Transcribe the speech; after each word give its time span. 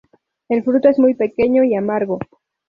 El 0.49 0.63
fruto 0.63 0.89
es 0.89 0.97
muy 0.97 1.13
pequeño 1.13 1.63
y 1.63 1.75
amargo. 1.75 2.17